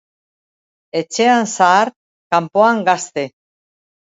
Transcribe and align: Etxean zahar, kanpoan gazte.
Etxean 1.01 1.45
zahar, 1.57 1.91
kanpoan 2.33 2.83
gazte. 2.89 3.29